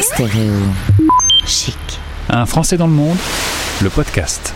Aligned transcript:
Stéréo 0.00 0.52
chic. 1.46 1.76
Un 2.28 2.44
Français 2.44 2.76
dans 2.76 2.86
le 2.86 2.92
monde, 2.92 3.16
le 3.82 3.88
podcast. 3.88 4.54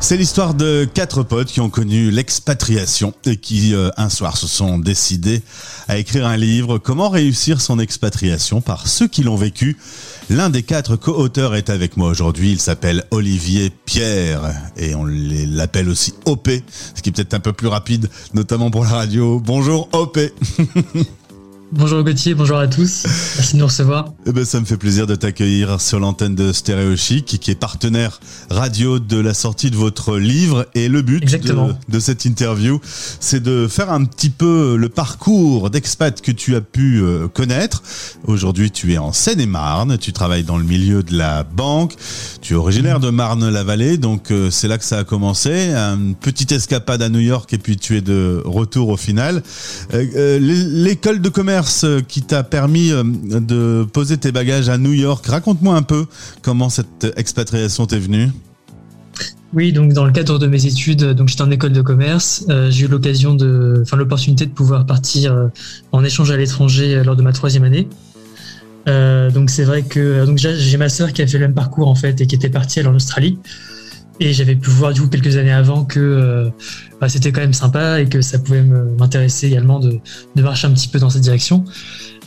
C'est 0.00 0.16
l'histoire 0.16 0.54
de 0.54 0.84
quatre 0.92 1.22
potes 1.22 1.48
qui 1.48 1.60
ont 1.60 1.70
connu 1.70 2.10
l'expatriation 2.10 3.14
et 3.24 3.36
qui, 3.36 3.74
euh, 3.74 3.90
un 3.96 4.08
soir, 4.08 4.36
se 4.36 4.46
sont 4.46 4.78
décidés 4.78 5.42
à 5.88 5.98
écrire 5.98 6.26
un 6.26 6.36
livre 6.36 6.78
Comment 6.78 7.08
réussir 7.08 7.60
son 7.60 7.78
expatriation 7.78 8.60
par 8.60 8.86
ceux 8.86 9.08
qui 9.08 9.22
l'ont 9.22 9.36
vécu. 9.36 9.76
L'un 10.28 10.50
des 10.50 10.62
quatre 10.62 10.96
co-auteurs 10.96 11.54
est 11.54 11.70
avec 11.70 11.96
moi 11.96 12.08
aujourd'hui. 12.08 12.52
Il 12.52 12.60
s'appelle 12.60 13.04
Olivier 13.10 13.70
Pierre 13.84 14.52
et 14.76 14.94
on 14.94 15.04
l'appelle 15.06 15.88
aussi 15.88 16.14
OP, 16.24 16.48
ce 16.94 17.02
qui 17.02 17.10
est 17.10 17.12
peut-être 17.12 17.34
un 17.34 17.40
peu 17.40 17.52
plus 17.52 17.68
rapide, 17.68 18.08
notamment 18.34 18.70
pour 18.70 18.84
la 18.84 18.90
radio. 18.90 19.40
Bonjour 19.40 19.88
OP. 19.92 20.18
Bonjour 21.72 22.02
Gauthier, 22.02 22.34
bonjour 22.34 22.58
à 22.58 22.66
tous. 22.66 23.04
Merci 23.36 23.54
de 23.54 23.60
nous 23.60 23.66
recevoir. 23.66 24.12
Eh 24.26 24.32
ben, 24.32 24.44
ça 24.44 24.58
me 24.58 24.64
fait 24.64 24.76
plaisir 24.76 25.06
de 25.06 25.14
t'accueillir 25.14 25.80
sur 25.80 26.00
l'antenne 26.00 26.34
de 26.34 26.52
Stéréo 26.52 26.96
Chic, 26.96 27.38
qui 27.40 27.50
est 27.52 27.54
partenaire 27.54 28.18
radio 28.50 28.98
de 28.98 29.16
la 29.20 29.34
sortie 29.34 29.70
de 29.70 29.76
votre 29.76 30.16
livre. 30.16 30.66
Et 30.74 30.88
le 30.88 31.02
but 31.02 31.24
de, 31.24 31.74
de, 31.88 32.00
cette 32.00 32.24
interview, 32.24 32.80
c'est 33.20 33.40
de 33.40 33.68
faire 33.68 33.92
un 33.92 34.04
petit 34.04 34.30
peu 34.30 34.74
le 34.74 34.88
parcours 34.88 35.70
d'expat 35.70 36.20
que 36.20 36.32
tu 36.32 36.56
as 36.56 36.60
pu 36.60 37.02
euh, 37.02 37.28
connaître. 37.28 37.84
Aujourd'hui, 38.24 38.72
tu 38.72 38.92
es 38.92 38.98
en 38.98 39.12
Seine-et-Marne, 39.12 39.96
tu 39.96 40.12
travailles 40.12 40.44
dans 40.44 40.58
le 40.58 40.64
milieu 40.64 41.04
de 41.04 41.16
la 41.16 41.44
banque, 41.44 41.94
tu 42.42 42.54
es 42.54 42.56
originaire 42.56 42.98
de 42.98 43.10
Marne-la-Vallée, 43.10 43.96
donc 43.96 44.32
euh, 44.32 44.50
c'est 44.50 44.66
là 44.66 44.76
que 44.76 44.84
ça 44.84 44.98
a 44.98 45.04
commencé. 45.04 45.72
Une 45.72 46.16
petite 46.16 46.50
escapade 46.50 47.00
à 47.00 47.08
New 47.08 47.20
York 47.20 47.52
et 47.52 47.58
puis 47.58 47.76
tu 47.76 47.96
es 47.96 48.00
de 48.00 48.42
retour 48.44 48.88
au 48.88 48.96
final. 48.96 49.44
Euh, 49.94 50.38
l'école 50.40 51.20
de 51.20 51.28
commerce 51.28 51.59
euh, 51.84 52.00
qui 52.00 52.22
t'a 52.22 52.42
permis 52.42 52.90
euh, 52.90 53.02
de 53.04 53.84
poser 53.84 54.16
tes 54.16 54.32
bagages 54.32 54.68
à 54.68 54.78
New 54.78 54.92
York. 54.92 55.26
Raconte-moi 55.26 55.74
un 55.74 55.82
peu 55.82 56.06
comment 56.42 56.68
cette 56.68 57.06
expatriation 57.16 57.86
t'est 57.86 57.98
venue. 57.98 58.28
Oui, 59.52 59.72
donc 59.72 59.92
dans 59.92 60.04
le 60.04 60.12
cadre 60.12 60.38
de 60.38 60.46
mes 60.46 60.66
études, 60.66 61.04
donc 61.04 61.28
j'étais 61.28 61.42
en 61.42 61.50
école 61.50 61.72
de 61.72 61.82
commerce, 61.82 62.44
euh, 62.48 62.70
j'ai 62.70 62.86
eu 62.86 62.88
l'occasion 62.88 63.34
de, 63.34 63.80
enfin 63.82 63.96
l'opportunité 63.96 64.46
de 64.46 64.52
pouvoir 64.52 64.86
partir 64.86 65.50
en 65.90 66.04
échange 66.04 66.30
à 66.30 66.36
l'étranger 66.36 67.02
lors 67.04 67.16
de 67.16 67.22
ma 67.22 67.32
troisième 67.32 67.64
année. 67.64 67.88
donc 68.86 69.50
c'est 69.50 69.64
vrai 69.64 69.82
que 69.82 70.24
donc 70.24 70.38
j'ai 70.38 70.76
ma 70.76 70.88
sœur 70.88 71.12
qui 71.12 71.22
a 71.22 71.26
fait 71.26 71.38
le 71.38 71.46
même 71.46 71.54
parcours 71.54 71.88
en 71.88 71.96
fait 71.96 72.20
et 72.20 72.26
qui 72.26 72.36
était 72.36 72.48
partie 72.48 72.80
en 72.86 72.94
Australie. 72.94 73.38
Et 74.22 74.34
j'avais 74.34 74.54
pu 74.54 74.68
voir 74.68 74.92
du 74.92 75.00
coup 75.00 75.08
quelques 75.08 75.36
années 75.38 75.50
avant 75.50 75.84
que 75.84 75.98
euh, 75.98 76.50
bah, 77.00 77.08
c'était 77.08 77.32
quand 77.32 77.40
même 77.40 77.54
sympa 77.54 78.02
et 78.02 78.06
que 78.06 78.20
ça 78.20 78.38
pouvait 78.38 78.62
m'intéresser 78.62 79.46
également 79.46 79.80
de, 79.80 79.98
de, 80.36 80.42
marcher 80.42 80.66
un 80.66 80.72
petit 80.72 80.88
peu 80.88 80.98
dans 80.98 81.08
cette 81.08 81.22
direction. 81.22 81.64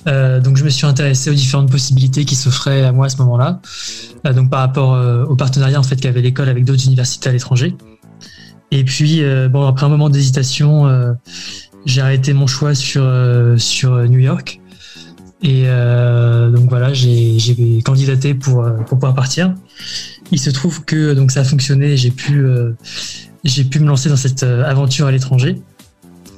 Euh, 0.08 0.42
donc 0.42 0.58
je 0.58 0.64
me 0.64 0.70
suis 0.70 0.88
intéressé 0.88 1.30
aux 1.30 1.36
différentes 1.36 1.72
possibilités 1.72 2.26
qui 2.26 2.36
s'offraient 2.36 2.84
à 2.84 2.92
moi 2.92 3.06
à 3.06 3.10
ce 3.10 3.18
moment-là. 3.18 3.62
Euh, 4.26 4.34
donc 4.34 4.50
par 4.50 4.62
rapport 4.62 5.00
au 5.30 5.36
partenariat 5.36 5.80
en 5.80 5.84
fait 5.84 5.98
qu'avait 5.98 6.24
l'école 6.24 6.50
avec 6.50 6.66
d'autres 6.66 6.86
universités 6.86 7.30
à 7.30 7.32
l'étranger. 7.32 7.76
Et 8.72 8.84
puis 8.84 9.22
bon 9.52 9.68
après 9.68 9.86
un 9.86 9.90
moment 9.90 10.10
d'hésitation, 10.10 11.16
j'ai 11.86 12.02
arrêté 12.02 12.34
mon 12.34 12.48
choix 12.48 12.74
sur 12.74 13.08
sur 13.58 13.92
New 14.10 14.18
York. 14.18 14.60
Et 15.44 15.66
donc 15.66 16.70
voilà, 16.70 16.92
j'ai 16.92 17.33
candidaté 17.84 18.34
pour 18.34 18.66
pour 18.88 18.98
pouvoir 18.98 19.14
partir. 19.14 19.54
Il 20.34 20.40
se 20.40 20.50
trouve 20.50 20.84
que 20.84 21.14
donc 21.14 21.32
ça 21.32 21.42
a 21.42 21.44
fonctionné, 21.44 21.96
j'ai 21.96 22.10
pu 22.10 22.44
euh, 22.44 22.72
j'ai 23.44 23.64
pu 23.64 23.80
me 23.80 23.88
lancer 23.88 24.10
dans 24.10 24.16
cette 24.16 24.42
euh, 24.44 24.64
aventure 24.64 25.06
à 25.06 25.12
l'étranger. 25.12 25.62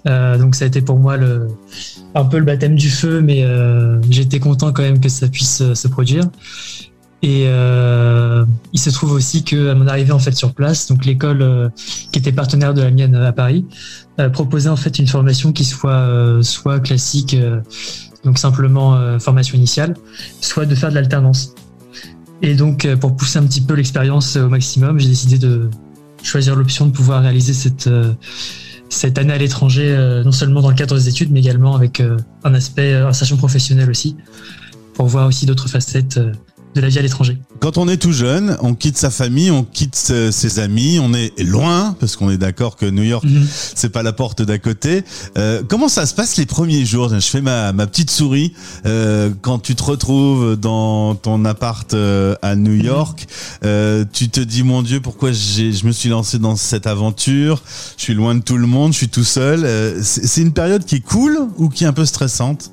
Euh, 0.07 0.37
donc 0.37 0.55
ça 0.55 0.65
a 0.65 0.67
été 0.67 0.81
pour 0.81 0.99
moi 0.99 1.17
le, 1.17 1.47
un 2.13 2.25
peu 2.25 2.37
le 2.37 2.43
baptême 2.43 2.75
du 2.75 2.89
feu, 2.89 3.21
mais 3.21 3.45
j'étais 4.09 4.39
content 4.39 4.73
quand 4.73 4.83
même 4.83 4.99
que 4.99 5.09
ça 5.09 5.27
puisse 5.27 5.73
se 5.73 5.87
produire. 5.87 6.25
Et 7.23 7.45
il 7.45 8.79
se 8.79 8.89
trouve 8.91 9.13
aussi 9.13 9.43
que 9.43 9.69
à 9.69 9.75
mon 9.75 9.87
arrivée 9.87 10.11
en 10.11 10.19
fait 10.19 10.33
sur 10.33 10.53
place, 10.53 10.87
donc 10.87 11.05
l'école 11.05 11.71
qui 12.11 12.19
était 12.19 12.31
partenaire 12.31 12.75
de 12.75 12.83
la 12.83 12.91
mienne 12.91 13.15
à 13.15 13.31
Paris 13.31 13.65
proposait 14.31 14.69
en 14.69 14.75
fait 14.75 14.99
une 14.99 15.07
formation 15.07 15.51
qui 15.51 15.63
soit 15.63 16.37
soit 16.41 16.79
classique, 16.79 17.35
donc 18.25 18.37
simplement 18.37 19.19
formation 19.19 19.55
initiale, 19.57 19.95
soit 20.41 20.65
de 20.65 20.75
faire 20.75 20.89
de 20.89 20.95
l'alternance. 20.95 21.53
Et 22.41 22.55
donc, 22.55 22.85
euh, 22.85 22.95
pour 22.95 23.15
pousser 23.15 23.39
un 23.39 23.43
petit 23.43 23.61
peu 23.61 23.73
l'expérience 23.73 24.35
au 24.35 24.49
maximum, 24.49 24.99
j'ai 24.99 25.07
décidé 25.07 25.37
de 25.37 25.69
choisir 26.23 26.55
l'option 26.55 26.85
de 26.85 26.91
pouvoir 26.91 27.21
réaliser 27.21 27.53
cette, 27.53 27.87
euh, 27.87 28.13
année 29.17 29.33
à 29.33 29.37
l'étranger, 29.37 29.95
euh, 29.95 30.23
non 30.23 30.31
seulement 30.31 30.61
dans 30.61 30.69
le 30.69 30.75
cadre 30.75 30.95
des 30.95 31.09
études, 31.09 31.31
mais 31.31 31.39
également 31.39 31.75
avec 31.75 32.01
un 32.43 32.53
aspect 32.53 32.93
insertion 32.93 33.37
professionnelle 33.37 33.89
aussi, 33.89 34.15
pour 34.93 35.07
voir 35.07 35.27
aussi 35.27 35.45
d'autres 35.45 35.69
facettes 35.69 36.19
de 36.75 36.81
la 36.81 36.89
vie 36.89 36.99
à 36.99 37.01
l'étranger. 37.01 37.37
Quand 37.59 37.77
on 37.77 37.87
est 37.87 37.97
tout 37.97 38.11
jeune, 38.11 38.57
on 38.61 38.75
quitte 38.75 38.97
sa 38.97 39.09
famille, 39.09 39.49
on 39.49 39.63
quitte 39.63 39.95
ses 39.95 40.59
amis, 40.59 40.99
on 41.01 41.13
est 41.13 41.39
loin 41.41 41.95
parce 41.99 42.15
qu'on 42.17 42.29
est 42.29 42.37
d'accord 42.37 42.75
que 42.75 42.85
New 42.85 43.03
York 43.03 43.23
mhm. 43.23 43.47
c'est 43.49 43.89
pas 43.89 44.03
la 44.03 44.13
porte 44.13 44.41
d'à 44.41 44.57
côté. 44.57 45.03
Euh, 45.37 45.63
comment 45.67 45.87
ça 45.87 46.05
se 46.05 46.13
passe 46.13 46.37
les 46.37 46.45
premiers 46.45 46.85
jours? 46.85 47.09
Je 47.09 47.19
fais 47.19 47.41
ma, 47.41 47.71
ma 47.71 47.87
petite 47.87 48.11
souris 48.11 48.53
euh, 48.85 49.31
quand 49.41 49.59
tu 49.59 49.75
te 49.75 49.83
retrouves 49.83 50.57
dans 50.57 51.15
ton 51.15 51.45
appart 51.45 51.93
euh, 51.93 52.35
à 52.41 52.55
New 52.55 52.75
mhm. 52.75 52.85
York. 52.85 53.27
Euh, 53.63 54.03
tu 54.11 54.29
te 54.29 54.41
dis 54.41 54.63
mon 54.63 54.81
Dieu 54.81 54.99
pourquoi 54.99 55.31
je 55.31 55.85
me 55.85 55.91
suis 55.91 56.09
lancé 56.09 56.39
dans 56.39 56.55
cette 56.55 56.87
aventure? 56.87 57.61
Je 57.97 58.03
suis 58.03 58.13
loin 58.13 58.35
de 58.35 58.41
tout 58.41 58.57
le 58.57 58.67
monde, 58.67 58.91
je 58.91 58.97
suis 58.97 59.09
tout 59.09 59.23
seul. 59.23 59.65
C'est 60.03 60.41
une 60.41 60.53
période 60.53 60.83
qui 60.83 60.95
est 60.95 61.05
cool 61.05 61.37
ou 61.57 61.69
qui 61.69 61.85
est 61.85 61.87
un 61.87 61.93
peu 61.93 62.05
stressante? 62.05 62.71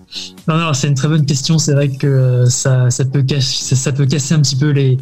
Non, 0.49 0.59
non, 0.59 0.73
c'est 0.75 0.89
une 0.89 0.95
très 0.95 1.09
bonne 1.09 1.25
question. 1.25 1.59
C'est 1.59 1.73
vrai 1.73 1.89
que 1.89 2.47
ça, 2.49 2.91
ça, 2.91 3.05
peut 3.05 3.23
casser, 3.23 3.77
ça, 3.77 3.92
peut 3.93 4.07
casser 4.07 4.35
un 4.35 4.41
petit 4.41 4.57
peu 4.57 4.71
les, 4.71 4.99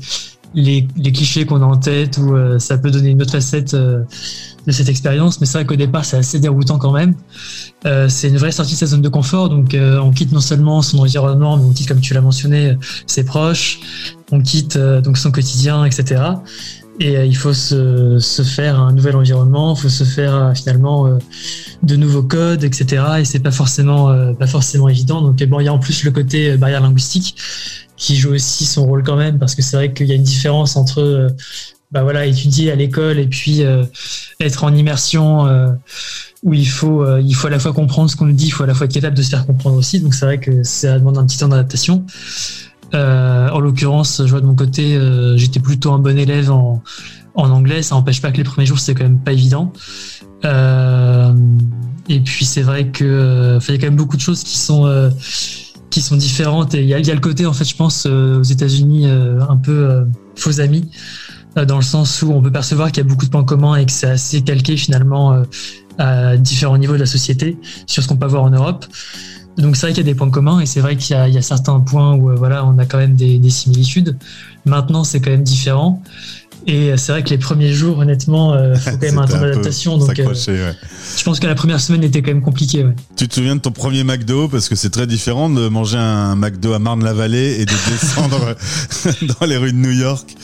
clichés 1.13 1.47
qu'on 1.47 1.63
a 1.63 1.65
en 1.65 1.77
tête 1.77 2.19
ou 2.19 2.35
euh, 2.35 2.59
ça 2.59 2.77
peut 2.79 2.91
donner 2.91 3.11
une 3.11 3.23
autre 3.23 3.33
facette 3.33 3.75
euh, 3.75 4.03
de 4.67 4.73
cette 4.73 4.89
expérience. 4.89 5.41
Mais 5.41 5.47
c'est 5.47 5.59
vrai 5.59 5.67
qu'au 5.67 5.77
départ, 5.77 6.05
c'est 6.05 6.17
assez 6.17 6.41
déroutant 6.41 6.79
quand 6.79 6.93
même. 6.93 7.15
Euh, 7.87 8.09
c'est 8.09 8.29
une 8.29 8.37
vraie 8.37 8.53
sortie 8.53 8.75
de 8.75 8.79
sa 8.79 8.87
zone 8.87 9.03
de 9.03 9.09
confort. 9.09 9.49
Donc, 9.49 9.77
on 9.77 10.11
quitte 10.11 10.33
non 10.33 10.41
seulement 10.41 10.83
son 10.83 10.99
environnement, 10.99 11.57
mais 11.57 11.65
on 11.65 11.73
quitte, 11.73 11.89
comme 11.89 12.01
tu 12.01 12.15
l'as 12.15 12.21
mentionné, 12.21 12.77
ses 13.07 13.25
proches. 13.25 13.81
On 14.33 14.41
quitte 14.41 14.79
donc 14.79 15.19
son 15.19 15.33
quotidien, 15.33 15.85
etc. 15.85 16.23
Et 17.03 17.25
il 17.25 17.35
faut 17.35 17.55
se, 17.55 18.19
se, 18.19 18.43
faire 18.43 18.79
un 18.79 18.93
nouvel 18.93 19.17
environnement, 19.17 19.75
il 19.75 19.81
faut 19.81 19.89
se 19.89 20.05
faire 20.05 20.53
finalement 20.55 21.09
de 21.83 21.97
nouveaux 21.97 22.23
codes, 22.23 22.63
etc. 22.63 23.03
Et 23.21 23.25
c'est 23.25 23.39
pas 23.39 23.51
forcément 23.51 24.15
pas 24.35 24.47
forcément 24.47 24.89
évident. 24.89 25.23
Donc 25.23 25.43
bon, 25.45 25.61
il 25.61 25.65
y 25.65 25.69
a 25.69 25.73
en 25.73 25.79
plus 25.79 26.05
le 26.05 26.11
côté 26.11 26.59
barrière 26.59 26.83
linguistique 26.83 27.37
qui 28.01 28.17
joue 28.17 28.33
aussi 28.33 28.65
son 28.65 28.87
rôle 28.87 29.05
quand 29.05 29.17
même 29.17 29.39
parce 29.39 29.55
que 29.55 29.63
c'est 29.63 29.77
vrai 29.77 29.93
qu'il 29.93 30.07
y 30.07 30.13
a 30.13 30.15
une 30.15 30.25
différence 30.25 30.77
entre 30.77 31.01
euh, 31.01 31.29
bah 31.93 32.03
voilà 32.03 32.27
étudier 32.27 32.73
à 32.73 32.75
l'école 32.75 33.19
et 33.19 33.27
puis 33.27 33.63
être 34.39 34.63
en 34.63 34.73
immersion 34.73 35.45
où 36.45 36.55
il 36.55 36.69
faut 36.69 37.05
il 37.19 37.35
faut 37.35 37.49
à 37.49 37.51
la 37.51 37.59
fois 37.59 37.73
comprendre 37.73 38.09
ce 38.09 38.15
qu'on 38.15 38.27
nous 38.27 38.33
dit, 38.33 38.47
il 38.47 38.51
faut 38.53 38.63
à 38.63 38.67
la 38.69 38.75
fois 38.75 38.85
être 38.85 38.93
capable 38.93 39.17
de 39.17 39.23
se 39.23 39.31
faire 39.31 39.45
comprendre 39.45 39.77
aussi. 39.77 39.99
Donc 39.99 40.15
c'est 40.15 40.25
vrai 40.25 40.39
que 40.39 40.63
ça 40.63 41.01
demande 41.01 41.19
un 41.19 41.27
petit 41.27 41.39
temps 41.39 41.49
d'adaptation. 41.49 42.07
en 42.93 43.59
l'occurrence, 43.59 44.23
je 44.25 44.31
vois 44.31 44.41
de 44.41 44.47
mon 44.47 44.55
côté, 44.55 44.97
j'étais 45.35 45.59
plutôt 45.59 45.91
un 45.91 45.99
bon 45.99 46.17
élève 46.17 46.53
en, 46.53 46.81
en 47.35 47.51
anglais. 47.51 47.83
Ça 47.83 47.97
n'empêche 47.97 48.23
pas 48.23 48.31
que 48.31 48.37
les 48.37 48.45
premiers 48.45 48.67
jours 48.67 48.79
c'est 48.79 48.95
quand 48.95 49.03
même 49.03 49.19
pas 49.19 49.33
évident. 49.33 49.73
Euh, 50.45 51.33
et 52.09 52.21
puis 52.21 52.45
c'est 52.45 52.63
vrai 52.63 52.89
que 52.89 53.05
euh, 53.05 53.59
il 53.69 53.75
y 53.75 53.77
a 53.77 53.81
quand 53.81 53.87
même 53.87 53.97
beaucoup 53.97 54.17
de 54.17 54.23
choses 54.23 54.43
qui 54.43 54.59
sont 54.59 54.87
euh, 54.87 55.11
qui 55.91 56.01
sont 56.01 56.17
différentes. 56.17 56.75
Et 56.75 56.83
il 56.83 56.89
y 56.89 56.95
a, 56.95 56.99
y 56.99 57.11
a, 57.11 57.15
le 57.15 57.21
côté 57.21 57.47
en 57.47 57.53
fait, 57.53 57.65
je 57.65 57.77
pense 57.77 58.07
aux 58.07 58.43
États-Unis 58.43 59.07
un 59.07 59.57
peu 59.57 60.07
faux 60.37 60.61
amis 60.61 60.91
dans 61.67 61.77
le 61.77 61.83
sens 61.83 62.23
où 62.23 62.33
on 62.33 62.41
peut 62.41 62.53
percevoir 62.53 62.93
qu'il 62.93 63.03
y 63.03 63.07
a 63.07 63.09
beaucoup 63.09 63.27
de 63.27 63.31
points 63.31 63.45
communs 63.45 63.77
et 63.77 63.87
que 63.87 63.93
c'est 63.93 64.09
assez 64.09 64.43
calqué 64.43 64.77
finalement 64.77 65.43
à 65.99 66.37
différents 66.37 66.79
niveaux 66.79 66.95
de 66.95 67.01
la 67.01 67.07
société 67.07 67.59
sur 67.87 68.03
ce 68.03 68.09
qu'on 68.09 68.17
peut 68.17 68.27
voir 68.27 68.45
en 68.45 68.51
Europe. 68.51 68.87
Donc 69.59 69.77
c'est 69.77 69.87
vrai 69.87 69.93
qu'il 69.93 70.07
y 70.07 70.09
a 70.09 70.13
des 70.13 70.17
points 70.17 70.31
communs 70.31 70.61
et 70.61 70.67
c'est 70.67 70.81
vrai 70.81 70.97
qu'il 70.97 71.17
y, 71.17 71.33
y, 71.33 71.39
a 71.39 71.43
certains 71.43 71.81
points 71.81 72.15
où 72.15 72.35
voilà 72.37 72.65
on 72.65 72.79
a 72.79 72.87
quand 72.87 72.99
même 72.99 73.17
des, 73.17 73.39
des 73.39 73.51
similitudes. 73.51 74.17
Maintenant 74.65 75.05
c'est 75.05 75.21
quand 75.21 75.31
même 75.31 75.43
différent 75.43 76.03
et 76.67 76.97
c'est 76.97 77.13
vrai 77.13 77.23
que 77.23 77.31
les 77.31 77.39
premiers 77.39 77.73
jours, 77.73 77.99
honnêtement, 77.99 78.55
il 78.55 78.59
euh, 78.59 78.75
faut 78.77 78.91
quand 78.91 79.03
même 79.03 79.19
un 79.19 79.27
temps 79.27 79.41
d'adaptation. 79.41 79.99
Donc, 79.99 80.19
euh, 80.19 80.35
je 80.35 81.25
pense 81.25 81.41
que 81.41 81.47
la 81.47 81.55
première 81.55 81.81
semaine 81.81 82.05
était 82.05 82.23
quand 82.23 82.33
même 82.33 82.43
compliquée. 82.43 82.85
Ouais. 82.85 82.95
Tu 83.17 83.29
te 83.29 83.35
souviens 83.35 83.57
de 83.57 83.61
ton 83.61 83.73
premier 83.73 84.05
McDo? 84.05 84.49
Parce 84.49 84.69
que 84.69 84.75
c'est 84.75 84.91
très 84.91 85.07
différent 85.07 85.51
de 85.51 85.69
manger 85.69 85.99
un 85.99 86.37
McDo 86.37 86.73
à 86.73 86.79
Marne-la-Vallée 86.79 87.61
et 87.61 87.65
de 87.65 87.73
descendre 87.91 88.57
dans 89.41 89.47
les 89.47 89.57
rues 89.57 89.73
de 89.73 89.79
New 89.79 89.93
York. 89.93 90.37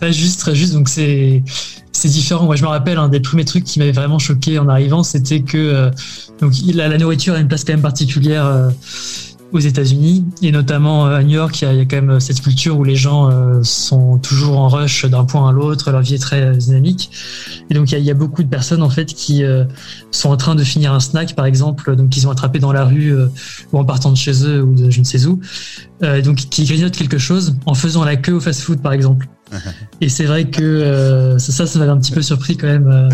Très 0.00 0.12
juste, 0.12 0.40
très 0.40 0.54
juste. 0.54 0.72
Donc 0.72 0.88
c'est 0.88 1.42
c'est 1.92 2.08
différent. 2.08 2.46
Moi, 2.46 2.56
je 2.56 2.62
me 2.62 2.68
rappelle 2.68 2.98
un 2.98 3.08
des 3.08 3.20
premiers 3.20 3.44
trucs 3.44 3.64
qui 3.64 3.78
m'avait 3.78 3.92
vraiment 3.92 4.18
choqué 4.18 4.58
en 4.58 4.68
arrivant, 4.68 5.02
c'était 5.02 5.42
que 5.42 5.58
euh, 5.58 5.90
donc 6.40 6.54
la, 6.72 6.88
la, 6.88 6.96
nourriture 6.96 7.34
a 7.34 7.38
une 7.38 7.48
place 7.48 7.64
quand 7.64 7.74
même 7.74 7.82
particulière 7.82 8.70
aux 9.52 9.58
États-Unis 9.58 10.24
et 10.42 10.52
notamment 10.52 11.06
à 11.06 11.22
New 11.22 11.34
York, 11.34 11.60
il 11.62 11.76
y, 11.76 11.80
a, 11.80 11.84
quand 11.84 12.02
même 12.02 12.20
cette 12.20 12.40
culture 12.40 12.78
où 12.78 12.84
les 12.84 12.96
gens 12.96 13.30
sont 13.62 14.18
toujours 14.18 14.58
en 14.58 14.68
rush 14.68 15.06
d'un 15.06 15.24
point 15.24 15.48
à 15.48 15.52
l'autre, 15.52 15.90
leur 15.90 16.02
vie 16.02 16.14
est 16.14 16.18
très 16.18 16.56
dynamique. 16.56 17.10
Et 17.68 17.74
donc 17.74 17.90
il 17.92 17.98
y, 17.98 18.10
a, 18.10 18.14
beaucoup 18.14 18.42
de 18.42 18.48
personnes 18.48 18.82
en 18.82 18.90
fait 18.90 19.06
qui 19.06 19.42
sont 20.10 20.30
en 20.30 20.36
train 20.36 20.54
de 20.54 20.62
finir 20.62 20.92
un 20.92 21.00
snack, 21.00 21.34
par 21.34 21.46
exemple, 21.46 21.96
donc 21.96 22.10
qu'ils 22.10 22.26
ont 22.26 22.30
attrapé 22.30 22.58
dans 22.58 22.72
la 22.72 22.84
rue 22.84 23.14
ou 23.72 23.78
en 23.78 23.84
partant 23.84 24.12
de 24.12 24.16
chez 24.16 24.44
eux 24.44 24.62
ou 24.62 24.74
de 24.74 24.90
je 24.90 25.00
ne 25.00 25.04
sais 25.04 25.26
où, 25.26 25.40
donc 26.22 26.36
qui 26.36 26.64
grignotent 26.64 26.96
quelque 26.96 27.18
chose 27.18 27.56
en 27.66 27.74
faisant 27.74 28.04
la 28.04 28.16
queue 28.16 28.34
au 28.34 28.40
fast-food, 28.40 28.80
par 28.80 28.92
exemple. 28.92 29.28
et 30.00 30.08
c'est 30.08 30.26
vrai 30.26 30.44
que 30.44 31.36
ça, 31.38 31.66
ça 31.66 31.78
m'avait 31.78 31.90
un 31.90 31.98
petit 31.98 32.12
peu 32.12 32.22
surpris 32.22 32.56
quand 32.56 32.68
même. 32.68 33.08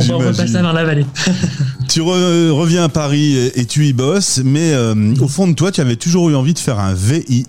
On 0.00 0.18
va 0.18 0.32
passer 0.32 0.52
vers 0.52 0.72
la 0.72 0.84
vallée. 0.84 1.06
tu 1.88 2.00
reviens 2.00 2.84
à 2.84 2.88
Paris 2.88 3.36
et, 3.54 3.64
tu 3.64 3.86
y 3.86 3.92
bosses, 3.92 4.40
mais 4.44 4.72
euh, 4.72 5.14
au 5.20 5.28
fond 5.28 5.48
de 5.48 5.54
toi, 5.54 5.72
tu 5.72 5.80
avais 5.80 5.96
toujours 5.96 6.30
eu 6.30 6.34
envie 6.34 6.54
de 6.54 6.58
faire 6.58 6.78
un 6.78 6.94
VIE. 6.94 7.46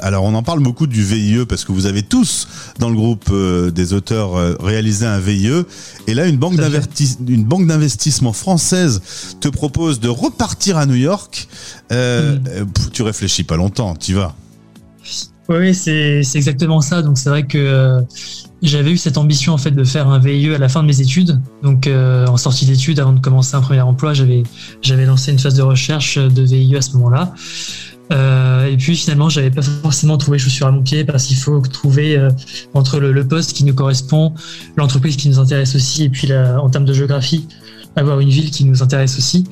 Alors, 0.00 0.24
on 0.24 0.34
en 0.34 0.42
parle 0.42 0.60
beaucoup 0.60 0.86
du 0.86 1.02
VIE 1.02 1.44
parce 1.46 1.64
que 1.64 1.72
vous 1.72 1.86
avez 1.86 2.02
tous, 2.02 2.48
dans 2.78 2.88
le 2.88 2.96
groupe 2.96 3.28
euh, 3.30 3.70
des 3.70 3.92
auteurs, 3.92 4.36
euh, 4.36 4.54
réalisé 4.60 5.06
un 5.06 5.18
VIE. 5.18 5.64
Et 6.06 6.14
là, 6.14 6.26
une 6.26 6.36
banque, 6.36 6.54
une 7.28 7.44
banque 7.44 7.66
d'investissement 7.66 8.32
française 8.32 9.02
te 9.40 9.48
propose 9.48 10.00
de 10.00 10.08
repartir 10.08 10.76
à 10.76 10.86
New 10.86 10.94
York. 10.94 11.48
Mm. 11.90 12.66
Tu 12.92 13.02
réfléchis 13.02 13.44
pas 13.44 13.56
longtemps, 13.56 13.94
tu 13.96 14.14
vas. 14.14 14.34
Oui, 15.50 15.74
c'est 15.74 16.22
exactement 16.34 16.80
ça. 16.80 17.02
Donc, 17.02 17.18
c'est 17.18 17.28
vrai 17.28 17.42
que 17.46 18.02
j'avais 18.62 18.92
eu 18.92 18.96
cette 18.96 19.16
ambition 19.16 19.54
en 19.54 19.58
fait 19.58 19.70
de 19.70 19.84
faire 19.84 20.08
un 20.08 20.18
VIE 20.18 20.54
à 20.54 20.58
la 20.58 20.68
fin 20.68 20.82
de 20.82 20.86
mes 20.86 21.00
études. 21.00 21.40
Donc 21.62 21.86
euh, 21.86 22.26
en 22.26 22.36
sortie 22.36 22.66
d'études, 22.66 23.00
avant 23.00 23.12
de 23.12 23.20
commencer 23.20 23.54
un 23.56 23.60
premier 23.60 23.80
emploi, 23.80 24.12
j'avais 24.14 25.06
lancé 25.06 25.32
une 25.32 25.38
phase 25.38 25.54
de 25.54 25.62
recherche 25.62 26.18
de 26.18 26.42
VIE 26.42 26.76
à 26.76 26.82
ce 26.82 26.92
moment-là. 26.92 27.34
Euh, 28.12 28.66
et 28.66 28.76
puis 28.76 28.96
finalement, 28.96 29.28
j'avais 29.28 29.50
pas 29.50 29.62
forcément 29.62 30.18
trouvé 30.18 30.38
chaussure 30.38 30.66
à 30.66 30.72
mon 30.72 30.82
pied 30.82 31.04
parce 31.04 31.26
qu'il 31.26 31.36
faut 31.36 31.60
trouver 31.60 32.18
euh, 32.18 32.30
entre 32.74 32.98
le, 32.98 33.26
poste 33.26 33.52
qui 33.52 33.64
nous 33.64 33.74
correspond, 33.74 34.34
l'entreprise 34.76 35.16
qui 35.16 35.28
nous 35.28 35.38
intéresse 35.38 35.76
aussi, 35.76 36.04
et 36.04 36.10
puis 36.10 36.28
en 36.34 36.68
termes 36.68 36.84
de 36.84 36.92
géographie, 36.92 37.46
avoir 37.96 38.20
une 38.20 38.30
ville 38.30 38.50
qui 38.50 38.64
nous 38.64 38.82
intéresse 38.82 39.16
aussi. 39.16 39.44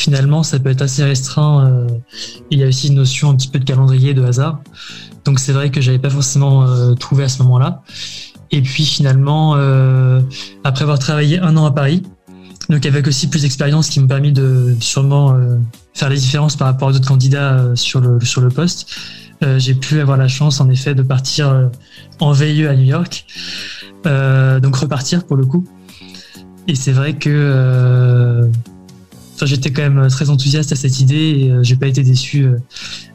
Finalement, 0.00 0.42
ça 0.42 0.58
peut 0.58 0.70
être 0.70 0.80
assez 0.80 1.04
restreint. 1.04 1.66
Euh, 1.66 1.86
il 2.50 2.58
y 2.58 2.64
a 2.64 2.66
aussi 2.66 2.88
une 2.88 2.94
notion 2.94 3.28
un 3.28 3.36
petit 3.36 3.48
peu 3.48 3.58
de 3.58 3.64
calendrier, 3.64 4.14
de 4.14 4.24
hasard. 4.24 4.60
Donc 5.26 5.38
c'est 5.38 5.52
vrai 5.52 5.70
que 5.70 5.82
j'avais 5.82 5.98
pas 5.98 6.08
forcément 6.08 6.66
trouvé 6.96 7.24
à 7.24 7.28
ce 7.28 7.42
moment-là. 7.42 7.82
Et 8.52 8.62
puis 8.62 8.84
finalement, 8.84 9.54
euh, 9.56 10.20
après 10.64 10.82
avoir 10.82 10.98
travaillé 10.98 11.38
un 11.38 11.56
an 11.56 11.66
à 11.66 11.70
Paris, 11.70 12.02
donc 12.68 12.84
avec 12.86 13.06
aussi 13.06 13.28
plus 13.28 13.42
d'expérience 13.42 13.88
qui 13.88 14.00
me 14.00 14.06
permis 14.06 14.32
de 14.32 14.76
sûrement 14.80 15.34
euh, 15.34 15.56
faire 15.94 16.08
les 16.08 16.16
différences 16.16 16.56
par 16.56 16.68
rapport 16.68 16.88
à 16.88 16.92
d'autres 16.92 17.08
candidats 17.08 17.58
euh, 17.58 17.76
sur 17.76 18.00
le, 18.00 18.20
sur 18.20 18.40
le 18.40 18.48
poste, 18.48 18.96
j'ai 19.56 19.74
pu 19.74 20.00
avoir 20.00 20.18
la 20.18 20.28
chance 20.28 20.60
en 20.60 20.68
effet 20.68 20.94
de 20.94 21.00
partir 21.02 21.70
en 22.18 22.32
VIE 22.32 22.66
à 22.66 22.76
New 22.76 22.84
York, 22.84 23.24
donc 24.04 24.76
repartir 24.76 25.24
pour 25.24 25.38
le 25.38 25.46
coup. 25.46 25.66
Et 26.68 26.74
c'est 26.74 26.92
vrai 26.92 27.14
que 27.14 28.50
j'étais 29.46 29.70
quand 29.70 29.82
même 29.82 30.08
très 30.08 30.30
enthousiaste 30.30 30.72
à 30.72 30.76
cette 30.76 31.00
idée 31.00 31.14
et 31.14 31.52
j'ai 31.62 31.76
pas 31.76 31.86
été 31.86 32.02
déçu. 32.02 32.46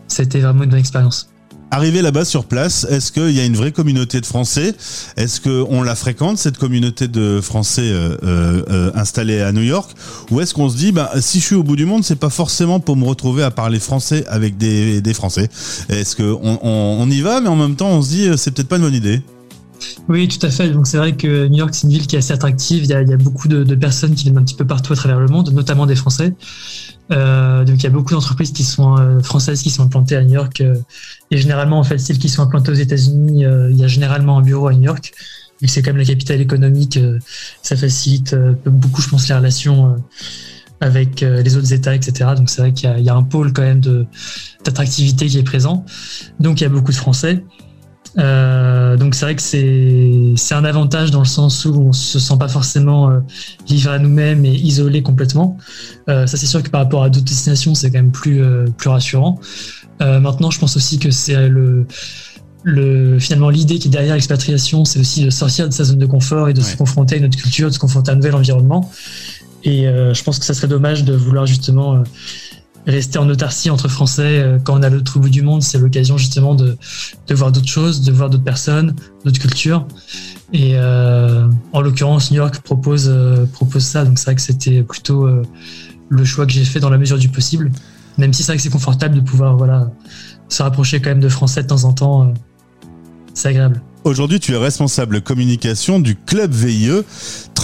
C'était 0.08 0.40
vraiment 0.40 0.64
une 0.64 0.70
bonne 0.70 0.80
expérience. 0.80 1.30
Arrivé 1.72 2.02
là-bas 2.02 2.26
sur 2.26 2.46
place, 2.46 2.86
est-ce 2.90 3.12
qu'il 3.12 3.32
y 3.32 3.40
a 3.40 3.44
une 3.44 3.56
vraie 3.56 3.72
communauté 3.72 4.22
de 4.22 4.26
Français? 4.26 4.74
Est-ce 5.18 5.42
qu'on 5.42 5.82
la 5.82 5.96
fréquente, 5.96 6.38
cette 6.38 6.58
communauté 6.58 7.08
de 7.08 7.42
Français 7.42 7.82
euh, 7.82 8.16
euh, 8.24 8.64
euh, 8.70 8.92
installée 8.94 9.42
à 9.42 9.52
New 9.52 9.64
York? 9.64 9.92
Ou 10.32 10.42
est-ce 10.42 10.54
qu'on 10.54 10.70
se 10.70 10.78
dit, 10.78 10.92
bah, 10.92 11.12
si 11.20 11.40
je 11.40 11.46
suis 11.46 11.56
au 11.56 11.64
bout 11.64 11.76
du 11.76 11.86
monde, 11.86 12.04
c'est 12.04 12.16
pas 12.16 12.30
forcément 12.30 12.80
pour 12.80 12.96
me 12.96 13.04
retrouver 13.04 13.44
à 13.44 13.52
parler 13.52 13.80
français 13.80 14.26
avec 14.28 14.58
des, 14.58 15.02
Français? 15.14 15.50
Est-ce 15.90 16.16
qu'on 16.16 16.60
on, 16.62 17.10
y 17.10 17.22
va, 17.22 17.42
mais 17.42 17.50
en 17.50 17.56
même 17.56 17.76
temps, 17.76 17.90
on 17.90 18.02
se 18.02 18.10
dit, 18.10 18.30
c'est 18.38 18.52
peut-être 18.52 18.70
pas 18.70 18.78
une 18.78 18.84
bonne 18.84 18.94
idée? 18.94 19.22
Oui, 20.08 20.28
tout 20.28 20.44
à 20.46 20.50
fait. 20.50 20.70
Donc 20.70 20.88
c'est 20.88 20.98
vrai 20.98 21.16
que 21.16 21.48
New 21.48 21.58
York, 21.58 21.74
c'est 21.74 21.88
une 21.88 21.94
ville 21.94 22.06
qui 22.06 22.16
est 22.16 22.20
assez 22.20 22.34
attractive. 22.34 22.84
Il 22.84 22.90
y 22.90 22.94
a, 22.94 23.18
beaucoup 23.18 23.48
de, 23.48 23.76
personnes 23.76 24.14
qui 24.14 24.24
viennent 24.24 24.38
un 24.38 24.44
petit 24.44 24.56
peu 24.56 24.66
partout 24.66 24.94
à 24.94 24.96
travers 24.96 25.20
le 25.20 25.28
monde, 25.28 25.52
notamment 25.52 25.86
des 25.86 25.96
Français. 25.96 26.34
Euh, 27.12 27.64
donc 27.64 27.78
il 27.78 27.84
y 27.84 27.88
a 27.88 27.92
beaucoup 27.92 28.14
d'entreprises 28.14 28.52
qui 28.52 28.64
sont 28.64 28.98
euh, 28.98 29.20
françaises 29.20 29.62
qui 29.62 29.70
sont 29.70 29.84
implantées 29.84 30.16
à 30.16 30.24
New 30.24 30.34
York 30.34 30.60
euh, 30.62 30.74
et 31.30 31.38
généralement 31.38 31.78
en 31.78 31.84
fait 31.84 32.00
celles 32.00 32.18
qui 32.18 32.30
sont 32.30 32.42
implantées 32.42 32.72
aux 32.72 32.76
États-Unis, 32.76 33.44
il 33.44 33.78
y 33.78 33.84
a 33.84 33.88
généralement 33.88 34.40
un 34.40 34.42
bureau 34.42 34.68
à 34.68 34.74
New 34.74 34.84
York. 34.84 35.12
Vu 35.62 35.68
que 35.68 35.72
c'est 35.72 35.82
quand 35.82 35.92
même 35.92 36.00
la 36.00 36.06
capitale 36.06 36.42
économique, 36.42 37.00
ça 37.62 37.78
facilite 37.78 38.36
beaucoup, 38.66 39.02
je 39.02 39.08
pense, 39.08 39.30
les 39.30 39.36
relations 39.36 39.96
avec 40.82 41.22
les 41.22 41.56
autres 41.56 41.72
États, 41.72 41.96
etc. 41.96 42.32
Donc 42.36 42.50
c'est 42.50 42.62
vrai 42.62 42.74
qu'il 42.74 42.94
y, 43.00 43.04
y, 43.04 43.10
a 43.10 43.16
un 43.16 43.24
pôle 43.24 43.54
quand 43.54 43.62
même 43.62 43.80
d'attractivité 44.66 45.28
qui 45.28 45.38
est 45.38 45.44
présent. 45.44 45.86
Donc 46.42 46.60
il 46.60 46.66
y 46.66 46.68
a 46.68 46.70
beaucoup 46.70 46.92
de 46.92 46.98
Français. 46.98 47.42
Euh, 48.18 48.96
donc 48.98 49.14
c'est 49.16 49.26
vrai 49.26 49.36
que 49.36 49.42
c'est 49.42 50.56
un 50.56 50.64
avantage 50.64 51.12
dans 51.12 51.20
le 51.20 51.26
sens 51.26 51.66
où 51.66 51.74
on 51.74 51.94
se 51.94 52.20
sent 52.20 52.38
pas 52.40 52.48
forcément 52.48 53.10
euh, 53.10 53.20
livré 53.68 53.96
à 53.96 54.00
nous-mêmes 54.00 54.46
et 54.46 54.54
isolé 54.54 55.02
complètement. 55.04 55.58
Euh, 56.10 56.26
ça 56.28 56.38
c'est 56.38 56.46
sûr 56.46 56.64
que 56.64 56.70
par 56.70 56.82
rapport 56.82 57.04
à 57.04 57.10
d'autres 57.10 57.26
destinations 57.26 57.76
c'est 57.76 57.92
quand 57.92 58.00
même 58.00 58.12
plus 58.12 58.42
euh, 58.42 58.68
plus 58.78 58.90
rassurant. 58.90 59.40
Euh, 60.02 60.20
maintenant 60.20 60.50
je 60.50 60.60
pense 60.60 60.78
aussi 60.78 61.00
que 61.00 61.12
c'est 61.12 61.50
le 61.50 61.86
le, 62.68 63.20
finalement 63.20 63.52
l'idée 63.52 63.78
qui 63.78 63.90
est 63.90 63.92
derrière 63.92 64.16
l'expatriation, 64.16 64.86
c'est 64.86 65.00
aussi 65.00 65.24
de 65.24 65.30
sortir 65.30 65.68
de 65.70 65.74
sa 65.74 65.84
zone 65.84 66.00
de 66.00 66.06
confort 66.08 66.50
et 66.50 66.54
de 66.54 66.62
se 66.62 66.76
confronter 66.76 67.14
à 67.14 67.18
une 67.20 67.26
autre 67.26 67.38
culture, 67.38 67.68
de 67.68 67.74
se 67.74 67.78
confronter 67.78 68.10
à 68.10 68.14
un 68.14 68.18
nouvel 68.18 68.34
environnement. 68.34 68.90
Et 69.64 69.84
je 69.84 70.24
pense 70.24 70.40
que 70.40 70.46
ça 70.46 70.56
serait 70.56 70.68
dommage 70.68 71.04
de 71.04 71.14
vouloir 71.14 71.46
justement 71.46 72.02
rester 72.88 73.18
en 73.18 73.30
autarcie 73.30 73.70
entre 73.70 73.88
Français 73.88 74.40
euh, 74.40 74.60
quand 74.64 74.78
on 74.80 74.84
a 74.84 74.90
l'autre 74.90 75.20
bout 75.20 75.30
du 75.30 75.42
monde, 75.42 75.62
c'est 75.62 75.78
l'occasion 75.78 76.18
justement 76.18 76.56
de, 76.56 76.78
de 77.28 77.36
voir 77.36 77.52
d'autres 77.52 77.68
choses, 77.68 78.02
de 78.02 78.12
voir 78.12 78.30
d'autres 78.30 78.44
personnes, 78.44 78.96
d'autres 79.24 79.40
cultures. 79.40 79.88
Et 80.54 80.74
euh, 80.76 81.48
en 81.74 81.82
l'occurrence, 81.82 82.32
New 82.32 82.38
York 82.38 82.60
propose, 82.60 83.10
euh, 83.10 83.46
propose 83.46 83.84
ça, 83.84 84.06
donc 84.06 84.20
c'est 84.20 84.26
vrai 84.26 84.36
que 84.36 84.42
c'était 84.42 84.84
plutôt 84.84 85.28
le 86.10 86.26
choix 86.26 86.46
que 86.46 86.52
j'ai 86.52 86.66
fait 86.66 86.80
dans 86.80 86.90
la 86.90 86.98
mesure 86.98 87.18
du 87.18 87.30
possible. 87.30 87.72
Même 88.18 88.32
si 88.32 88.44
c'est 88.44 88.52
vrai 88.52 88.58
que 88.58 88.64
c'est 88.64 88.70
confortable 88.70 89.16
de 89.16 89.22
pouvoir 89.22 89.58
voilà, 89.58 89.92
se 90.48 90.64
rapprocher 90.64 91.02
quand 91.02 91.10
même 91.10 91.20
de 91.20 91.30
Français 91.30 91.64
de 91.64 91.68
temps 91.68 91.84
en 91.84 91.94
temps, 91.94 92.34
c'est 93.34 93.50
agréable. 93.50 93.82
Aujourd'hui, 94.06 94.40
tu 94.40 94.54
es 94.54 94.58
responsable 94.58 95.20
communication 95.20 96.00
du 96.00 96.16
club 96.16 96.52
VIE. 96.52 97.02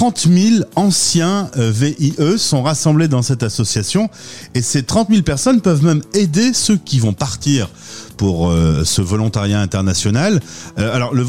30 0.02 0.28
000 0.28 0.64
anciens 0.76 1.52
euh, 1.58 1.70
VIE 1.70 2.16
sont 2.38 2.64
rassemblés 2.64 3.08
dans 3.08 3.22
cette 3.22 3.44
association 3.44 4.10
et 4.56 4.64
ces 4.64 4.82
30 4.82 5.10
000 5.12 5.22
personnes 5.22 5.62
peuvent 5.62 5.84
même 5.84 6.02
aider 6.16 6.54
ceux 6.56 6.78
qui 6.78 7.00
vont 7.00 7.14
partir 7.14 7.70
pour 8.18 8.50
euh, 8.50 8.84
ce 8.84 9.04
volontariat 9.04 9.62
international. 9.62 10.40
Euh, 10.80 10.96
alors 10.96 11.14
le, 11.14 11.24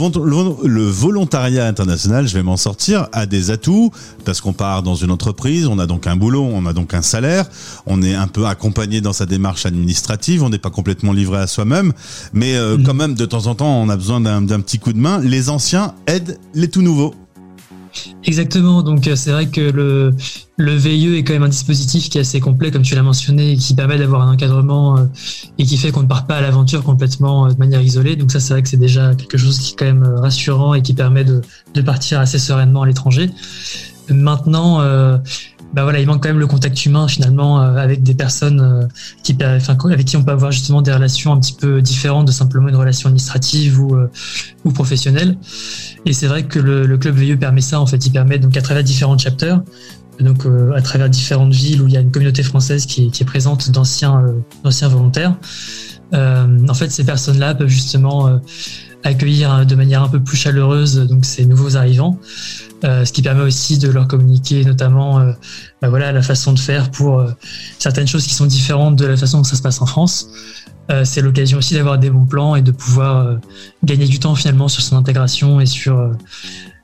le, 0.67 0.85
volontariat 0.85 1.67
international, 1.67 2.27
je 2.27 2.33
vais 2.33 2.43
m'en 2.43 2.57
sortir, 2.57 3.09
a 3.13 3.27
des 3.27 3.51
atouts 3.51 3.93
parce 4.25 4.41
qu'on 4.41 4.55
part 4.55 4.83
dans 4.83 4.95
une 4.95 5.11
entreprise, 5.11 5.67
on 5.67 5.79
a 5.79 5.87
donc 5.87 6.07
un 6.07 6.17
boulot, 6.17 6.43
on 6.43 6.65
a 6.65 6.73
donc 6.73 6.95
un 6.95 7.03
salaire, 7.03 7.45
on 7.85 8.03
est 8.03 8.15
un 8.15 8.27
peu 8.27 8.47
accompagné 8.47 9.03
dans 9.03 9.13
sa 9.13 9.27
démarche 9.27 9.67
administrative, 9.67 10.43
on 10.43 10.49
n'est 10.49 10.57
pas 10.57 10.71
complètement 10.71 11.13
livré 11.13 11.41
à 11.41 11.47
soi-même, 11.47 11.93
mais 12.33 12.59
mmh. 12.59 12.85
quand 12.85 12.95
même 12.95 13.15
de 13.17 13.27
temps 13.27 13.49
en 13.49 13.55
temps 13.55 13.83
on 13.83 13.91
a 13.91 13.97
besoin 13.97 14.23
d'un 14.23 14.61
petit 14.61 14.79
coup 14.79 14.95
de 14.95 14.99
main. 14.99 15.19
Les 15.19 15.51
anciens 15.51 15.93
aident 16.07 16.39
les 16.55 16.69
tout 16.69 16.81
nouveaux. 16.81 17.15
Exactement. 18.25 18.83
Donc 18.83 19.07
euh, 19.07 19.17
c'est 19.17 19.33
vrai 19.33 19.47
que 19.47 19.61
le, 19.61 20.15
le 20.57 20.75
VIE 20.75 21.17
est 21.17 21.25
quand 21.25 21.33
même 21.33 21.43
un 21.43 21.49
dispositif 21.49 22.09
qui 22.09 22.19
est 22.19 22.23
assez 22.23 22.41
complet, 22.41 22.71
comme 22.71 22.83
tu 22.83 22.95
l'as 22.95 23.03
mentionné, 23.03 23.53
et 23.53 23.57
qui 23.57 23.75
permet 23.75 23.99
d'avoir 23.99 24.23
un 24.23 24.33
encadrement 24.33 24.99
euh, 24.99 25.05
et 25.59 25.65
qui 25.65 25.77
fait 25.77 25.91
qu'on 25.91 26.03
ne 26.03 26.09
part 26.09 26.27
pas 26.27 26.37
à 26.37 26.41
l'aventure 26.41 26.83
complètement 26.83 27.47
euh, 27.47 27.51
de 27.51 27.59
manière 27.59 27.83
isolée. 27.83 28.17
Donc 28.17 28.33
ça, 28.33 28.41
c'est 28.41 28.55
vrai 28.55 28.63
que 28.63 28.69
c'est 28.69 28.77
déjà 28.77 29.15
quelque 29.15 29.39
chose 29.39 29.59
qui 29.59 29.73
est 29.73 29.77
quand 29.77 29.85
même 29.85 30.05
rassurant 30.05 30.75
et 30.75 30.83
qui 30.83 30.95
permet 30.95 31.25
de, 31.25 31.43
de 31.75 31.83
partir 31.83 32.21
assez 32.21 32.39
sereinement 32.39 32.83
à 32.83 32.87
l'étranger. 32.87 33.31
Maintenant, 34.09 34.81
bah 35.73 35.85
voilà, 35.85 36.01
il 36.01 36.07
manque 36.07 36.23
quand 36.23 36.29
même 36.29 36.39
le 36.39 36.47
contact 36.47 36.85
humain 36.85 37.09
finalement 37.09 37.63
euh, 37.63 37.77
avec 37.77 38.03
des 38.03 38.15
personnes 38.15 38.61
euh, 38.61 38.87
qui, 39.23 39.37
enfin, 39.43 39.77
avec 39.91 40.07
qui 40.07 40.17
on 40.17 40.23
peut 40.23 40.33
avoir 40.33 40.53
justement 40.53 40.83
des 40.83 40.93
relations 40.93 41.33
un 41.33 41.41
petit 41.41 41.55
peu 41.55 41.81
différentes 41.81 42.27
de 42.27 42.33
simplement 42.33 42.69
une 42.69 42.77
relation 42.77 43.09
administrative 43.09 43.81
ou, 43.81 43.95
euh, 43.97 44.11
ou 44.65 44.73
professionnelle. 44.73 45.39
Et 46.05 46.13
c'est 46.13 46.27
vrai 46.27 46.45
que 46.45 46.59
le, 46.59 46.87
le, 46.87 46.99
club 46.99 47.17
VIE 47.17 47.37
permet 47.37 47.63
ça. 47.63 47.81
En 47.81 47.87
fait, 47.87 48.05
il 48.05 48.13
permet 48.13 48.39
donc 48.39 48.57
à 48.57 48.63
travers 48.63 48.85
différents 48.85 49.17
chapters, 49.17 49.63
donc 50.21 50.47
à 50.77 50.83
travers 50.83 51.09
différentes 51.09 51.55
villes 51.55 51.81
où 51.81 51.89
il 51.89 51.95
y 51.95 51.97
a 51.97 52.01
une 52.01 52.11
communauté 52.11 52.43
française 52.43 52.87
qui 52.87 53.11
qui 53.11 53.23
est 53.23 53.27
présente 53.27 53.71
d'anciens 53.71 54.23
d'anciens 54.63 54.89
volontaires. 54.89 55.35
en 56.13 56.75
fait, 56.75 56.91
ces 56.91 57.05
personnes-là 57.05 57.55
peuvent 57.55 57.69
justement 57.69 58.41
accueillir 59.05 59.67
de 59.67 59.75
manière 59.75 60.03
un 60.03 60.09
peu 60.09 60.21
plus 60.21 60.37
chaleureuse 60.37 60.97
donc 61.09 61.25
ces 61.25 61.45
nouveaux 61.45 61.77
arrivants. 61.77 62.19
Euh, 62.85 63.05
ce 63.05 63.13
qui 63.13 63.23
permet 63.23 63.43
aussi 63.43 63.79
de 63.79 63.89
leur 63.89 64.09
communiquer 64.09 64.65
notamment 64.65 65.21
euh, 65.21 65.33
bah 65.81 65.89
voilà, 65.89 66.11
la 66.11 66.23
façon 66.23 66.53
de 66.53 66.59
faire 66.59 66.91
pour 66.91 67.21
euh, 67.21 67.31
certaines 67.79 68.09
choses 68.09 68.27
qui 68.27 68.35
sont 68.35 68.47
différentes 68.47 68.97
de 68.97 69.07
la 69.07 69.17
façon 69.17 69.39
dont 69.39 69.45
ça 69.45 69.55
se 69.55 69.63
passe 69.63 69.81
en 69.81 69.87
France. 69.87 70.29
c'est 71.05 71.23
l'occasion 71.23 71.59
aussi 71.59 71.75
d'avoir 71.75 71.99
des 71.99 72.11
bons 72.11 72.27
plans 72.27 72.57
et 72.57 72.61
de 72.61 72.73
pouvoir 72.73 73.39
gagner 73.83 74.07
du 74.07 74.19
temps 74.19 74.35
finalement 74.35 74.69
sur 74.69 74.83
son 74.83 74.97
intégration 74.97 75.61
et 75.61 75.65
sur 75.65 76.11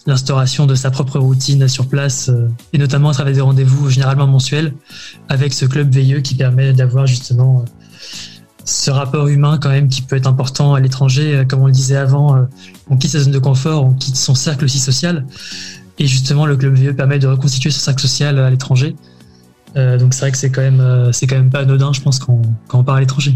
l'instauration 0.06 0.64
de 0.66 0.74
sa 0.74 0.90
propre 0.90 1.18
routine 1.18 1.68
sur 1.68 1.88
place, 1.88 2.30
et 2.72 2.78
notamment 2.78 3.10
à 3.10 3.12
travers 3.12 3.34
des 3.34 3.42
rendez-vous 3.42 3.90
généralement 3.90 4.26
mensuels 4.26 4.72
avec 5.28 5.52
ce 5.52 5.66
club 5.66 5.92
veilleux 5.92 6.20
qui 6.20 6.36
permet 6.36 6.72
d'avoir 6.72 7.06
justement 7.06 7.66
ce 8.68 8.90
rapport 8.90 9.28
humain 9.28 9.58
quand 9.60 9.70
même 9.70 9.88
qui 9.88 10.02
peut 10.02 10.16
être 10.16 10.26
important 10.26 10.74
à 10.74 10.80
l'étranger. 10.80 11.44
Comme 11.48 11.62
on 11.62 11.66
le 11.66 11.72
disait 11.72 11.96
avant, 11.96 12.46
on 12.90 12.96
quitte 12.96 13.12
sa 13.12 13.20
zone 13.20 13.32
de 13.32 13.38
confort, 13.38 13.84
on 13.84 13.94
quitte 13.94 14.16
son 14.16 14.34
cercle 14.34 14.64
aussi 14.64 14.78
social. 14.78 15.26
Et 15.98 16.06
justement, 16.06 16.46
le 16.46 16.56
club 16.56 16.74
VE 16.74 16.92
permet 16.92 17.18
de 17.18 17.26
reconstituer 17.26 17.70
ce 17.70 17.80
cercle 17.80 18.00
social 18.02 18.38
à 18.38 18.50
l'étranger. 18.50 18.94
donc 19.74 20.12
c'est 20.12 20.20
vrai 20.20 20.32
que 20.32 20.38
c'est 20.38 20.50
quand 20.50 20.60
même 20.60 21.12
c'est 21.12 21.26
quand 21.26 21.36
même 21.36 21.50
pas 21.50 21.60
anodin, 21.60 21.92
je 21.92 22.00
pense, 22.00 22.18
quand, 22.18 22.42
quand 22.68 22.80
on 22.80 22.84
part 22.84 22.96
à 22.96 23.00
l'étranger. 23.00 23.34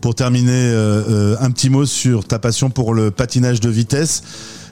Pour 0.00 0.14
terminer, 0.14 0.74
un 1.40 1.50
petit 1.50 1.68
mot 1.68 1.84
sur 1.84 2.26
ta 2.26 2.38
passion 2.38 2.70
pour 2.70 2.94
le 2.94 3.10
patinage 3.10 3.60
de 3.60 3.68
vitesse. 3.68 4.22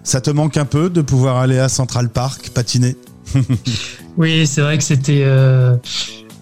Ça 0.04 0.22
te 0.22 0.30
manque 0.30 0.56
un 0.56 0.64
peu 0.64 0.88
de 0.88 1.02
pouvoir 1.02 1.36
aller 1.36 1.58
à 1.58 1.68
Central 1.68 2.08
Park 2.08 2.50
patiner? 2.54 2.96
Oui, 4.18 4.48
c'est 4.48 4.62
vrai 4.62 4.76
que 4.76 4.82
c'était 4.82 5.22
euh, 5.24 5.76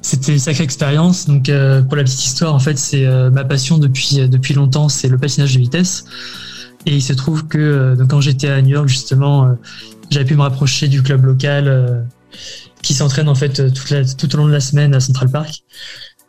c'était 0.07 0.33
une 0.33 0.39
sacrée 0.39 0.63
expérience. 0.63 1.27
Donc 1.27 1.49
euh, 1.49 1.83
pour 1.83 1.97
la 1.97 2.05
petite 2.05 2.25
histoire, 2.25 2.55
en 2.55 2.61
fait, 2.61 2.79
c'est 2.79 3.05
euh, 3.05 3.29
ma 3.31 3.45
passion 3.45 3.77
depuis 3.77 4.29
depuis 4.29 4.55
longtemps, 4.55 4.89
c'est 4.89 5.09
le 5.09 5.19
patinage 5.19 5.55
de 5.55 5.59
vitesse. 5.59 6.05
Et 6.87 6.95
il 6.95 7.03
se 7.03 7.13
trouve 7.13 7.49
que 7.49 7.97
quand 8.09 8.21
j'étais 8.21 8.49
à 8.49 8.63
New 8.63 8.71
York 8.71 8.87
justement, 8.87 9.57
j'avais 10.09 10.25
pu 10.25 10.37
me 10.37 10.43
rapprocher 10.43 10.87
du 10.87 11.03
club 11.03 11.25
local 11.25 12.07
qui 12.81 12.95
s'entraîne 12.95 13.29
en 13.29 13.35
fait 13.35 13.75
tout 14.17 14.35
au 14.35 14.39
long 14.39 14.47
de 14.47 14.53
la 14.53 14.61
semaine 14.61 14.95
à 14.95 15.01
Central 15.01 15.29
Park. 15.29 15.65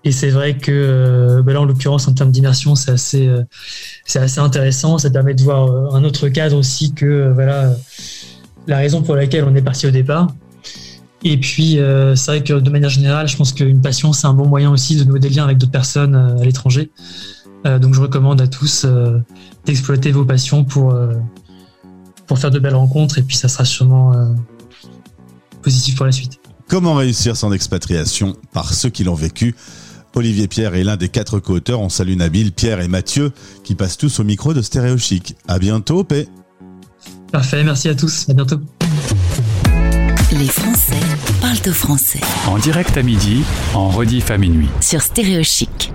Et 0.04 0.12
c'est 0.12 0.32
vrai 0.32 0.58
que 0.58 1.42
bah 1.46 1.54
là, 1.54 1.62
en 1.62 1.66
l'occurrence, 1.66 2.08
en 2.08 2.14
termes 2.14 2.32
d'immersion, 2.32 2.74
c'est 2.74 2.90
assez, 2.90 3.30
c'est 4.04 4.18
assez 4.18 4.40
intéressant. 4.40 4.98
Ça 4.98 5.12
permet 5.12 5.36
de 5.36 5.44
voir 5.44 5.94
un 5.94 6.04
autre 6.04 6.28
cadre 6.30 6.58
aussi 6.58 6.96
que 6.96 7.32
voilà 7.32 7.76
la 8.66 8.78
raison 8.78 9.04
pour 9.04 9.16
laquelle 9.16 9.44
on 9.44 9.54
est 9.54 9.62
parti 9.62 9.86
au 9.86 9.92
départ. 9.92 10.30
Et 11.24 11.38
puis, 11.38 11.80
euh, 11.80 12.16
c'est 12.16 12.32
vrai 12.32 12.44
que 12.44 12.54
de 12.54 12.70
manière 12.70 12.90
générale, 12.90 13.28
je 13.28 13.36
pense 13.36 13.52
qu'une 13.52 13.82
passion, 13.82 14.14
c'est 14.14 14.28
un 14.28 14.34
bon 14.34 14.48
moyen 14.48 14.72
aussi 14.72 14.96
de 14.96 15.04
nouer 15.04 15.20
des 15.20 15.30
liens 15.30 15.44
avec 15.44 15.58
d'autres 15.58 15.72
personnes 15.72 16.16
euh, 16.16 16.40
à 16.40 16.46
l'étranger. 16.46 16.92
Euh, 17.66 17.80
donc, 17.80 17.94
je 17.94 18.02
recommande 18.02 18.40
à 18.40 18.48
tous 18.48 18.86
d'exploiter 19.66 20.12
vos 20.12 20.26
passions 20.26 20.64
pour, 20.64 20.96
pour 22.28 22.40
faire 22.40 22.52
de 22.52 22.60
belles 22.60 22.76
rencontres 22.76 23.18
et 23.18 23.24
puis 23.24 23.36
ça 23.36 23.50
sera 23.50 23.66
sûrement 23.66 24.14
positif 25.62 25.96
pour 25.96 26.06
la 26.06 26.12
suite. 26.12 26.40
Comment 26.70 26.94
réussir 26.96 27.36
son 27.36 27.52
expatriation 27.52 28.38
par 28.54 28.74
ceux 28.74 28.90
qui 28.90 29.04
l'ont 29.04 29.16
vécu? 29.16 29.56
Olivier 30.16 30.48
Pierre 30.48 30.74
est 30.76 30.84
l'un 30.84 30.98
des 30.98 31.10
quatre 31.10 31.40
co-auteurs. 31.40 31.80
On 31.80 31.90
salue 31.90 32.16
Nabil, 32.16 32.52
Pierre 32.52 32.82
et 32.82 32.88
Mathieu 32.88 33.32
qui 33.64 33.76
passent 33.76 33.98
tous 33.98 34.20
au 34.20 34.24
micro 34.24 34.54
de 34.54 34.62
Stéréo 34.62 34.98
Chic. 34.98 35.36
À 35.48 35.60
bientôt, 35.60 36.04
P. 36.04 36.28
Parfait, 37.32 37.64
merci 37.64 37.90
à 37.90 37.96
tous. 37.96 38.28
À 38.30 38.34
bientôt. 38.34 38.60
Les 40.32 40.48
Français 40.48 41.00
parlent 41.48 41.70
au 41.70 41.74
français. 41.74 42.20
En 42.48 42.58
direct 42.58 42.98
à 42.98 43.04
midi, 43.04 43.42
en 43.74 43.88
rediff 43.88 44.32
à 44.32 44.38
minuit. 44.38 44.68
Sur 44.82 45.02
Stéréo 45.02 45.44
Chic. 45.44 45.94